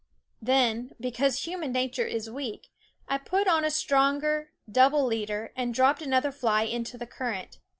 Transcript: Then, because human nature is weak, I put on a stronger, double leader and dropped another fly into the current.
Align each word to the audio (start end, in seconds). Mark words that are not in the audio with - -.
Then, 0.41 0.93
because 0.99 1.43
human 1.45 1.71
nature 1.71 2.07
is 2.07 2.27
weak, 2.27 2.71
I 3.07 3.19
put 3.19 3.47
on 3.47 3.63
a 3.63 3.69
stronger, 3.69 4.51
double 4.67 5.05
leader 5.05 5.53
and 5.55 5.75
dropped 5.75 6.01
another 6.01 6.31
fly 6.31 6.63
into 6.63 6.97
the 6.97 7.05
current. 7.05 7.59